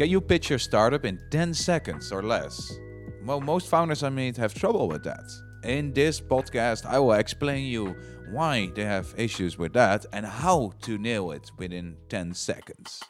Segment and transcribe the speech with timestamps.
[0.00, 2.72] Can you pitch your startup in 10 seconds or less?
[3.22, 5.30] Well, most founders I meet have trouble with that.
[5.62, 7.94] In this podcast, I will explain you
[8.30, 13.02] why they have issues with that and how to nail it within 10 seconds.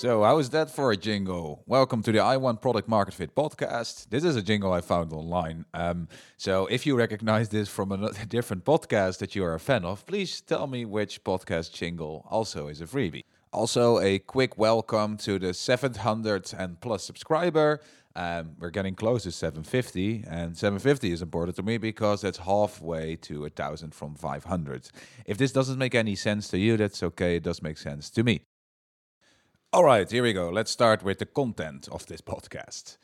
[0.00, 1.62] So, how is that for a jingle?
[1.66, 4.08] Welcome to the I Want Product Market Fit podcast.
[4.08, 5.66] This is a jingle I found online.
[5.74, 6.08] Um,
[6.38, 10.06] so, if you recognize this from a different podcast that you are a fan of,
[10.06, 13.24] please tell me which podcast jingle also is a freebie.
[13.52, 17.82] Also, a quick welcome to the 700 and plus subscriber.
[18.16, 23.16] Um, we're getting close to 750, and 750 is important to me because that's halfway
[23.16, 24.88] to a thousand from 500.
[25.26, 27.36] If this doesn't make any sense to you, that's okay.
[27.36, 28.40] It does make sense to me.
[29.72, 30.48] All right, here we go.
[30.48, 32.96] Let's start with the content of this podcast.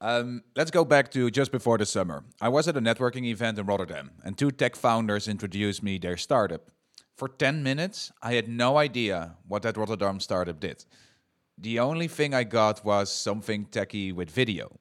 [0.00, 2.24] Um, let's go back to just before the summer.
[2.40, 6.16] I was at a networking event in Rotterdam, and two tech founders introduced me their
[6.16, 6.70] startup.
[7.14, 10.86] For 10 minutes, I had no idea what that Rotterdam startup did.
[11.58, 14.80] The only thing I got was something techy with video.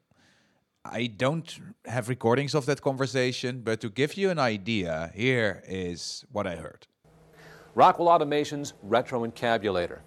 [0.85, 6.23] I don't have recordings of that conversation, but to give you an idea, here is
[6.31, 6.87] what I heard.
[7.75, 9.99] Rockwell Automation's Retro Encabulator.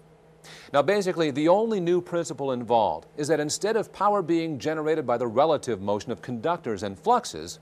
[0.73, 5.17] Now, basically, the only new principle involved is that instead of power being generated by
[5.17, 7.59] the relative motion of conductors and fluxes,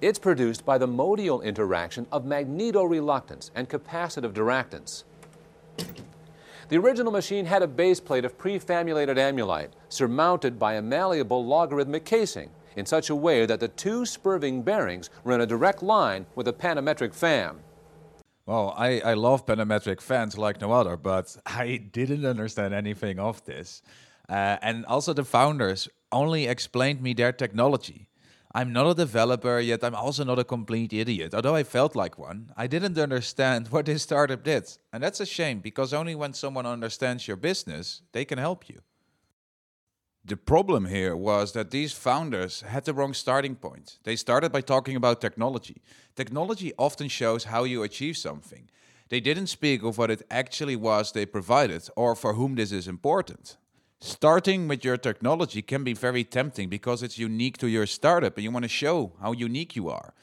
[0.00, 5.04] it's produced by the modal interaction of magnetoreluctance and capacitive diractance.
[6.68, 12.04] The original machine had a base plate of prefabulated amulite surmounted by a malleable logarithmic
[12.04, 16.26] casing in such a way that the two spurving bearings were in a direct line
[16.34, 17.60] with a panametric fan.
[18.46, 23.44] Well, I, I love panametric fans like no other, but I didn't understand anything of
[23.44, 23.82] this.
[24.28, 28.08] Uh, and also, the founders only explained me their technology.
[28.54, 31.34] I'm not a developer, yet I'm also not a complete idiot.
[31.34, 34.70] Although I felt like one, I didn't understand what this startup did.
[34.92, 38.80] And that's a shame because only when someone understands your business, they can help you.
[40.26, 43.98] The problem here was that these founders had the wrong starting point.
[44.04, 45.82] They started by talking about technology.
[46.16, 48.70] Technology often shows how you achieve something.
[49.10, 52.88] They didn't speak of what it actually was they provided or for whom this is
[52.88, 53.58] important.
[54.00, 58.44] Starting with your technology can be very tempting because it's unique to your startup and
[58.44, 60.14] you want to show how unique you are.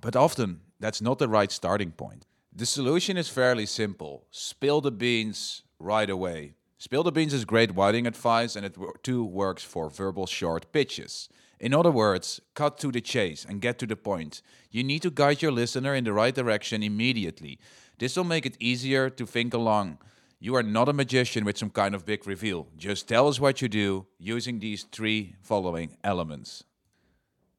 [0.00, 2.24] But often, that's not the right starting point.
[2.52, 6.54] The solution is fairly simple spill the beans right away.
[6.80, 11.28] Spill the beans is great writing advice, and it too works for verbal short pitches.
[11.60, 14.40] In other words, cut to the chase and get to the point.
[14.70, 17.58] You need to guide your listener in the right direction immediately.
[17.98, 19.98] This will make it easier to think along.
[20.38, 22.66] You are not a magician with some kind of big reveal.
[22.78, 26.64] Just tell us what you do using these three following elements.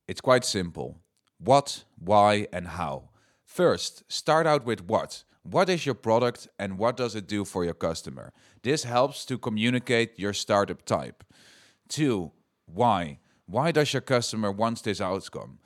[0.07, 0.97] It's quite simple
[1.37, 3.09] what, why, and how.
[3.45, 5.23] First, start out with what.
[5.43, 8.31] What is your product and what does it do for your customer?
[8.61, 11.23] This helps to communicate your startup type.
[11.89, 12.31] Two,
[12.65, 13.19] why?
[13.47, 15.59] Why does your customer want this outcome?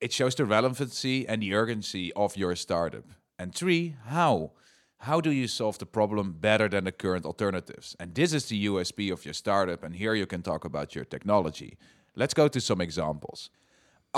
[0.00, 3.04] It shows the relevancy and the urgency of your startup.
[3.38, 4.52] And three, how?
[4.98, 7.96] How do you solve the problem better than the current alternatives?
[7.98, 11.04] And this is the USP of your startup, and here you can talk about your
[11.04, 11.76] technology.
[12.16, 13.50] Let's go to some examples.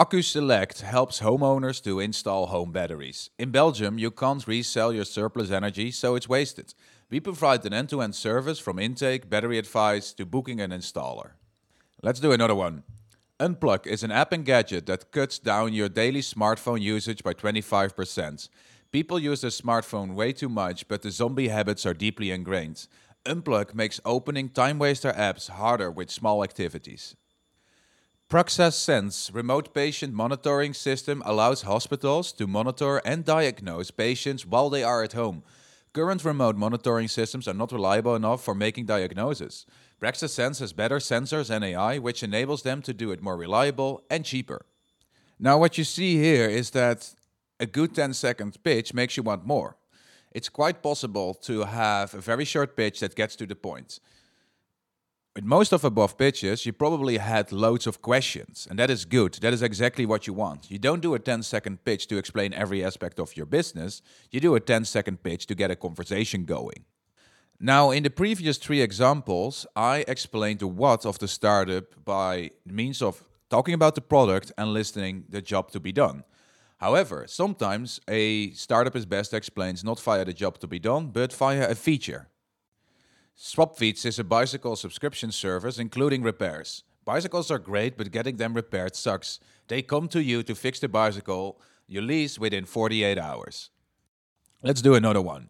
[0.00, 3.28] AccuSelect helps homeowners to install home batteries.
[3.38, 6.72] In Belgium, you can't resell your surplus energy, so it's wasted.
[7.11, 11.33] We provide an end to end service from intake, battery advice to booking an installer.
[12.03, 12.83] Let's do another one.
[13.38, 18.49] Unplug is an app and gadget that cuts down your daily smartphone usage by 25%.
[18.93, 22.87] People use their smartphone way too much, but the zombie habits are deeply ingrained.
[23.27, 27.17] Unplug makes opening time waster apps harder with small activities.
[28.31, 34.85] Praxis Sense remote patient monitoring system allows hospitals to monitor and diagnose patients while they
[34.85, 35.43] are at home.
[35.93, 39.67] Current remote monitoring systems are not reliable enough for making diagnosis.
[39.99, 44.05] Praxis Sense has better sensors and AI, which enables them to do it more reliable
[44.09, 44.65] and cheaper.
[45.41, 47.12] Now, what you see here is that
[47.59, 49.76] a good 10 second pitch makes you want more.
[50.31, 53.99] It's quite possible to have a very short pitch that gets to the point.
[55.37, 59.35] With most of above pitches, you probably had loads of questions, and that is good.
[59.35, 60.69] That is exactly what you want.
[60.69, 64.41] You don't do a 10 second pitch to explain every aspect of your business, you
[64.41, 66.85] do a 10 second pitch to get a conversation going.
[67.61, 73.00] Now, in the previous three examples, I explained the what of the startup by means
[73.00, 76.25] of talking about the product and listing the job to be done.
[76.79, 81.33] However, sometimes a startup is best explained not via the job to be done, but
[81.33, 82.31] via a feature.
[83.42, 86.84] Swapfiets is a bicycle subscription service, including repairs.
[87.06, 89.40] Bicycles are great, but getting them repaired sucks.
[89.66, 91.58] They come to you to fix the bicycle
[91.88, 93.70] you lease within 48 hours.
[94.62, 95.48] Let's do another one.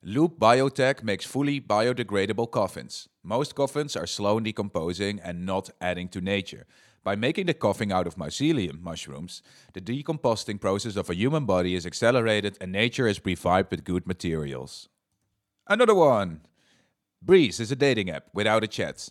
[0.00, 3.08] Loop Biotech makes fully biodegradable coffins.
[3.24, 6.66] Most coffins are slow in decomposing and not adding to nature.
[7.02, 9.42] By making the coffin out of mycelium mushrooms,
[9.72, 14.06] the decomposing process of a human body is accelerated and nature is revived with good
[14.06, 14.88] materials.
[15.66, 16.42] Another one.
[17.24, 19.08] Breeze is a dating app without a chat.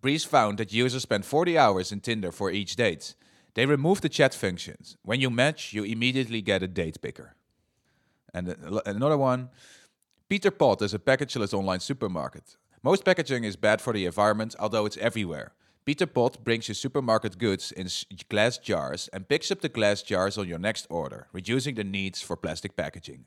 [0.00, 3.16] Breeze found that users spend 40 hours in Tinder for each date.
[3.54, 4.96] They removed the chat functions.
[5.02, 7.34] When you match, you immediately get a date picker.
[8.32, 8.54] And
[8.86, 9.48] another one.
[10.28, 12.56] Pieter Pot is a packageless online supermarket.
[12.84, 15.52] Most packaging is bad for the environment, although it's everywhere.
[15.84, 17.88] Pieter Pot brings you supermarket goods in
[18.28, 22.22] glass jars and picks up the glass jars on your next order, reducing the needs
[22.22, 23.24] for plastic packaging.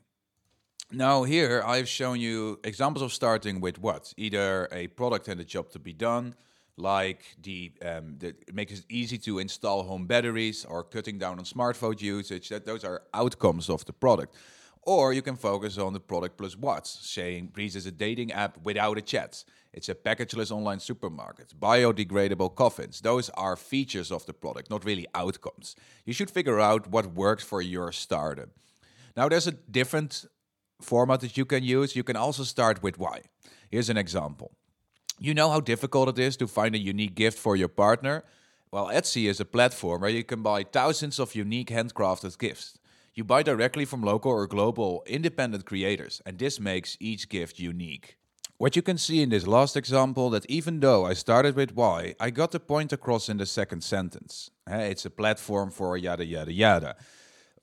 [0.94, 4.12] Now, here I've shown you examples of starting with what?
[4.18, 6.34] Either a product and a job to be done,
[6.76, 11.46] like the, um, the makes it easy to install home batteries or cutting down on
[11.46, 12.50] smartphone usage.
[12.50, 14.34] That those are outcomes of the product.
[14.82, 18.58] Or you can focus on the product plus what, saying Breeze is a dating app
[18.62, 19.44] without a chat.
[19.72, 23.00] It's a packageless online supermarket, biodegradable coffins.
[23.00, 25.74] Those are features of the product, not really outcomes.
[26.04, 28.50] You should figure out what works for your startup.
[29.16, 30.26] Now, there's a different
[30.82, 31.96] format that you can use.
[31.96, 33.22] You can also start with why.
[33.70, 34.52] Here's an example.
[35.18, 38.24] You know how difficult it is to find a unique gift for your partner?
[38.70, 42.78] Well, Etsy is a platform where you can buy thousands of unique handcrafted gifts.
[43.14, 48.16] You buy directly from local or global independent creators, and this makes each gift unique.
[48.56, 52.14] What you can see in this last example that even though I started with why,
[52.18, 54.50] I got the point across in the second sentence.
[54.66, 56.96] It's a platform for yada yada yada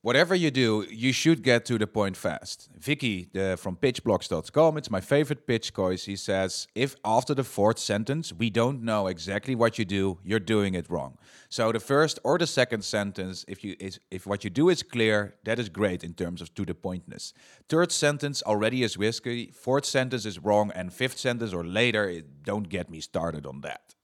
[0.01, 2.69] whatever you do, you should get to the point fast.
[2.77, 6.05] Vicky the, from pitchblocks.com, it's my favorite pitch course.
[6.05, 10.39] He says, if after the fourth sentence we don't know exactly what you do, you're
[10.39, 11.17] doing it wrong.
[11.49, 14.83] So the first or the second sentence, if you is, if what you do is
[14.83, 17.33] clear, that is great in terms of to the pointness.
[17.67, 19.51] Third sentence already is risky.
[19.51, 23.95] Fourth sentence is wrong, and fifth sentence or later, don't get me started on that.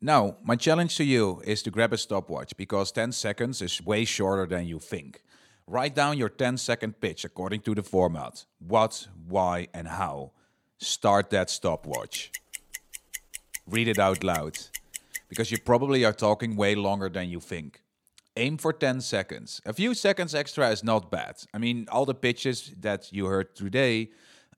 [0.00, 4.04] Now, my challenge to you is to grab a stopwatch because 10 seconds is way
[4.04, 5.22] shorter than you think.
[5.66, 10.32] Write down your 10 second pitch according to the format what, why, and how.
[10.78, 12.32] Start that stopwatch.
[13.66, 14.58] Read it out loud
[15.28, 17.80] because you probably are talking way longer than you think.
[18.36, 19.62] Aim for 10 seconds.
[19.64, 21.36] A few seconds extra is not bad.
[21.54, 24.10] I mean, all the pitches that you heard today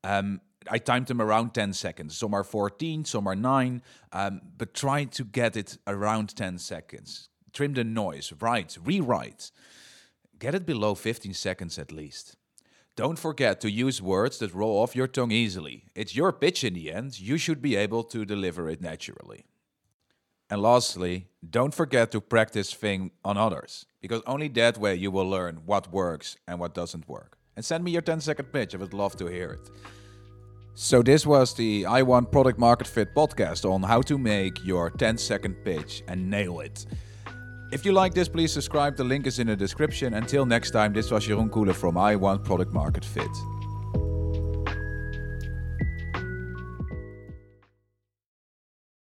[0.03, 2.17] um, I timed them around 10 seconds.
[2.17, 3.83] Some are 14, some are 9,
[4.13, 7.29] um, but try to get it around 10 seconds.
[7.53, 9.51] Trim the noise, write, rewrite.
[10.39, 12.37] Get it below 15 seconds at least.
[12.97, 15.85] Don't forget to use words that roll off your tongue easily.
[15.95, 19.45] It's your pitch in the end, you should be able to deliver it naturally.
[20.49, 25.29] And lastly, don't forget to practice thing on others, because only that way you will
[25.29, 27.37] learn what works and what doesn't work.
[27.57, 29.71] And send me your 10 second pitch, I would love to hear it.
[30.79, 34.91] So, this was the I Want Product Market Fit podcast on how to make your
[34.91, 36.85] 10 second pitch and nail it.
[37.73, 38.95] If you like this, please subscribe.
[38.95, 40.13] The link is in the description.
[40.13, 43.56] Until next time, this was Jeroen Koelen from I Want Product Market Fit.